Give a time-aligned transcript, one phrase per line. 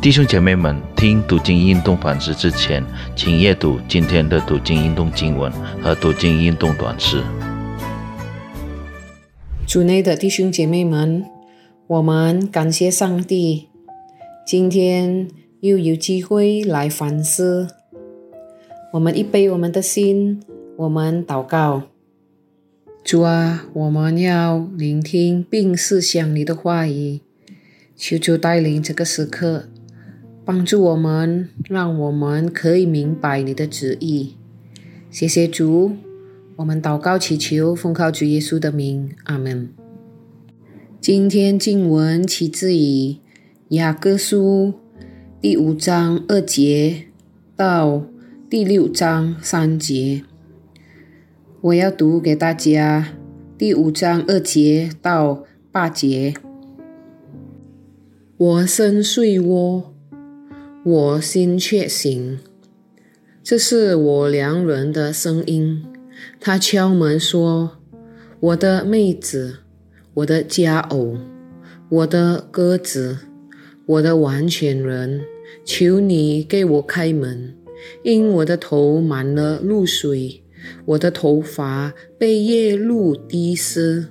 [0.00, 2.84] 弟兄姐妹们，听读经运动反思之前，
[3.16, 5.50] 请阅读今天的读经运动经文
[5.82, 7.20] 和读经运动短诗。
[9.66, 11.24] 主内的弟兄姐妹们，
[11.88, 13.66] 我们感谢上帝，
[14.46, 15.28] 今天
[15.62, 17.66] 又有机会来反思。
[18.92, 20.40] 我们一杯我们的心，
[20.76, 21.82] 我们祷告。
[23.02, 27.20] 主啊，我们要聆听并思想你的话语，
[27.96, 29.64] 求主带领这个时刻。
[30.48, 34.32] 帮助我们，让我们可以明白你的旨意。
[35.10, 35.92] 谢谢主，
[36.56, 39.68] 我们祷告祈求，奉靠主耶稣的名，阿门。
[41.02, 43.16] 今天经文起自于
[43.68, 44.72] 雅各书
[45.38, 47.08] 第五章二节
[47.54, 48.06] 到
[48.48, 50.22] 第六章三节。
[51.60, 53.08] 我要读给大家
[53.58, 56.32] 第五章二节到八节。
[58.38, 59.87] 我深睡窝。
[60.84, 62.38] 我心却醒，
[63.42, 65.84] 这是我良人的声音。
[66.40, 67.78] 他敲门说
[68.38, 69.58] ：“我的妹子，
[70.14, 71.18] 我的佳偶，
[71.88, 73.18] 我的鸽子，
[73.86, 75.22] 我的完全人，
[75.64, 77.56] 求你给我开门，
[78.04, 80.42] 因我的头满了露水，
[80.86, 84.06] 我的头发被夜露滴湿。”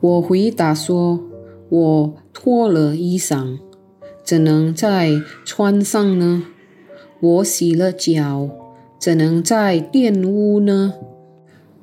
[0.00, 1.22] 我回答说
[1.68, 3.58] ：“我脱了衣裳。”
[4.24, 6.44] 怎能再穿上呢？
[7.20, 8.48] 我洗了脚，
[8.98, 10.94] 怎能再玷污呢？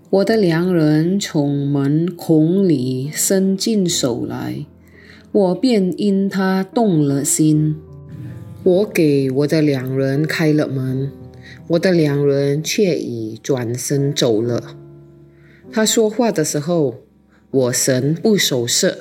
[0.09, 4.65] 我的良人从门孔里伸进手来，
[5.31, 7.75] 我便因他动了心。
[8.63, 11.11] 我给我的良人开了门，
[11.67, 14.75] 我的良人却已转身走了。
[15.71, 17.01] 他说话的时候，
[17.51, 18.97] 我神不守舍。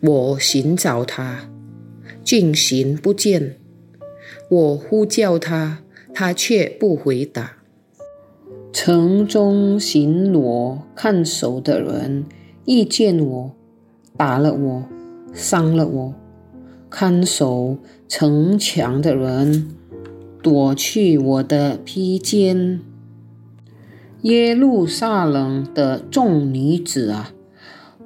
[0.00, 1.50] 我寻找他。
[2.24, 3.56] 进行不见，
[4.48, 5.80] 我呼叫他，
[6.14, 7.58] 他却不回答。
[8.72, 12.24] 城中巡逻看守的人
[12.64, 13.52] 遇见我，
[14.16, 14.84] 打了我，
[15.32, 16.14] 伤了我。
[16.88, 17.76] 看守
[18.08, 19.68] 城墙的人
[20.42, 22.80] 夺去我的披肩。
[24.22, 27.32] 耶路撒冷的众女子啊，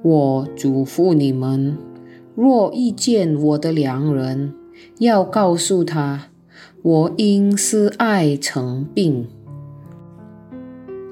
[0.03, 1.79] 我嘱咐你们。
[2.41, 4.55] 若遇见我的良人，
[5.01, 6.29] 要告诉他，
[6.83, 9.27] 我因思爱成病。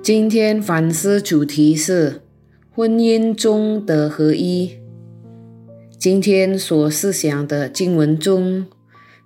[0.01, 2.23] 今天反思主题是
[2.71, 4.77] 婚姻中的合一。
[5.99, 8.67] 今天所思想的经文中，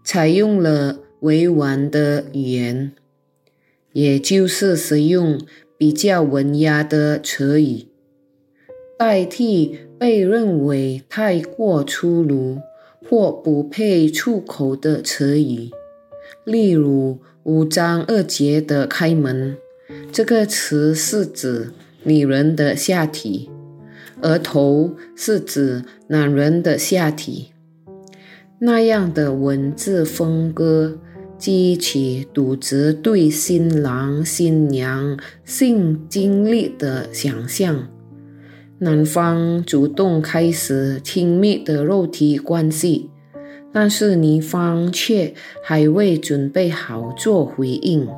[0.03, 2.93] 采用了委婉的语言，
[3.93, 5.39] 也就是使用
[5.77, 7.89] 比较文雅的词语，
[9.01, 9.81] 代替。
[10.01, 12.57] 被认为太过粗鲁
[13.07, 15.69] 或不配出口的词语，
[16.43, 19.59] 例如五章二节的“开门”
[20.11, 21.75] 这个词是指
[22.05, 23.51] 女人的下体，
[24.23, 27.51] 而“头”是指男人的下体。
[28.61, 30.99] 那样的文字风格
[31.37, 37.87] 激起读者对新郎新娘性经历的想象。
[38.83, 43.11] 男方主动开始亲密的肉体关系，
[43.71, 48.09] 但是女方却还未准备好做回应。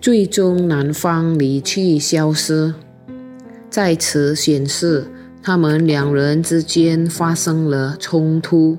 [0.00, 2.74] 最终，男方离去消失，
[3.68, 5.08] 在此显示
[5.42, 8.78] 他们两人之间发生了冲突。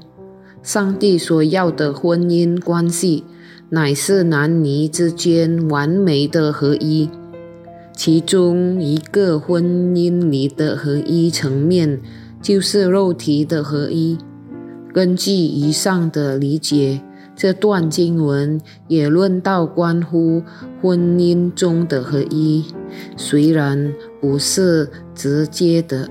[0.62, 3.26] 上帝所要的婚姻关系，
[3.72, 7.10] 乃是男女之间完美的合一。
[7.96, 12.02] 其中一个婚姻里的合一层面，
[12.42, 14.18] 就是肉体的合一。
[14.92, 17.02] 根据以上的理解，
[17.36, 20.44] 这段经文也论到关乎
[20.82, 22.66] 婚姻中的合一，
[23.16, 26.10] 虽然不是直接的。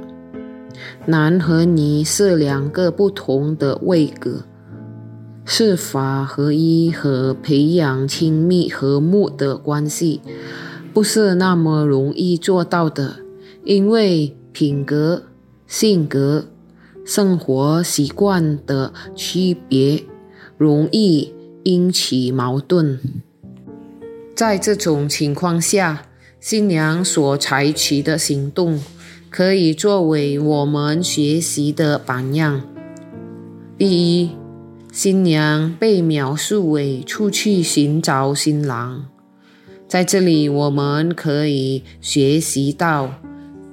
[1.07, 4.45] 男和女是两个不同的位格，
[5.45, 10.21] 是法合一和培养亲密和睦的关系。
[10.93, 13.17] 不是那么容易做到的，
[13.65, 15.23] 因为品格、
[15.67, 16.47] 性格、
[17.05, 20.05] 生活习惯的区别，
[20.59, 21.33] 容易
[21.65, 23.01] 引起矛盾。
[24.35, 26.07] 在这种情况下，
[26.39, 28.79] 新娘所采取的行动，
[29.31, 32.63] 可以作为我们学习的榜样。
[33.79, 34.31] 第一，
[34.93, 39.12] 新娘被描述为出去寻找新郎。
[39.93, 43.11] 在这里，我们可以学习到，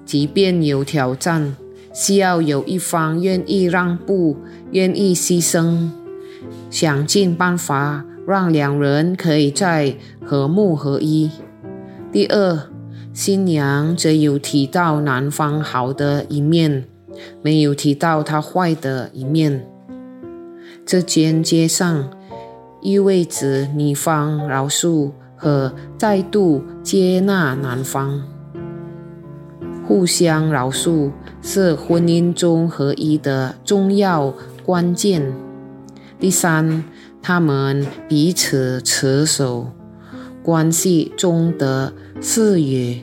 [0.04, 1.56] 即便有挑战，
[1.94, 4.36] 需要有一方愿意让步，
[4.72, 5.92] 愿意牺牲，
[6.70, 11.32] 想尽办法让两人可以在和睦合一。
[12.12, 12.68] 第二，
[13.14, 16.84] 新娘则有提到男方好的一面，
[17.42, 19.66] 没有提到他坏的一面。
[20.86, 22.10] 这间接上
[22.82, 28.22] 意味着女方饶恕和再度接纳男方。
[29.88, 31.10] 互相饶恕
[31.42, 35.34] 是婚姻中合一的重要关键。
[36.20, 36.84] 第三，
[37.24, 39.72] 他们彼此持守
[40.44, 42.98] 关系中的誓约。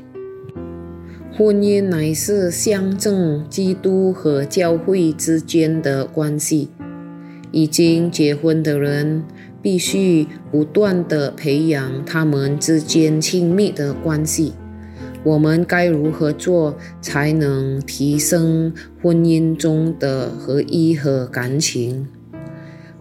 [1.37, 6.69] 婚姻乃是象征基督和教会之间的关系。
[7.53, 9.25] 已经结婚的人
[9.66, 14.52] 必须不断地培养他们之间亲密的关系。
[15.24, 18.72] 我们该如何做才能提升
[19.02, 22.06] 婚姻中的合一和感情？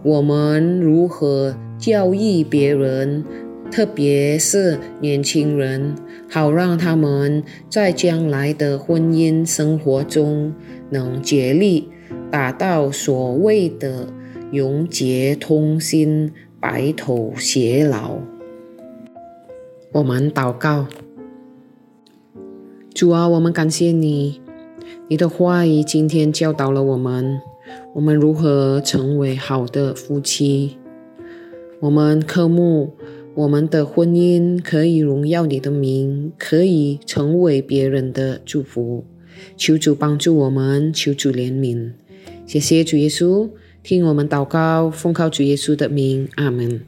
[0.02, 3.22] 我们如何教育别人，
[3.70, 5.94] 特别是年轻人，
[6.28, 10.52] 好让他们在将来的婚姻生活中
[10.90, 11.90] 能竭力
[12.28, 14.08] 达到所谓的
[14.50, 18.18] 永结通心、白头偕老？
[19.92, 20.86] 我们祷告。
[22.94, 24.40] 主啊，我们感谢你，
[25.08, 27.40] 你的话语今天教导了我们，
[27.94, 30.78] 我们如何成为好的夫妻。
[31.80, 32.94] 我们渴慕
[33.34, 39.04] 我们的婚姻可以荣耀你的名，可以成为别人的祝福。
[39.58, 41.92] 求主帮助我们，求主怜悯。
[42.46, 43.50] 谢谢主耶稣，
[43.86, 46.80] 听我们祷告，奉靠主耶稣的名，阿门。